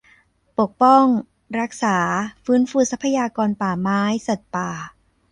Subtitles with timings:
[0.59, 1.05] ปกป้อง
[1.59, 1.97] รักษา
[2.45, 4.69] ฟื้นฟูทรัพยากรป่าไม้ สัตว์ป่า